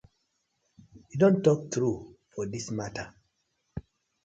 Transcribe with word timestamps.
Yu 1.09 1.15
don 1.21 1.35
tok 1.45 1.59
true 1.73 1.97
for 2.31 2.45
dis 2.51 2.67
matter. 2.77 3.07